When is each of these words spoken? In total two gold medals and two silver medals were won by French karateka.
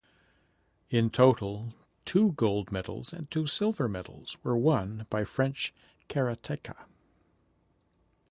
In 0.89 1.11
total 1.11 1.75
two 2.05 2.31
gold 2.31 2.71
medals 2.71 3.13
and 3.13 3.29
two 3.29 3.45
silver 3.45 3.87
medals 3.87 4.35
were 4.41 4.57
won 4.57 5.05
by 5.11 5.23
French 5.23 5.75
karateka. 6.09 6.85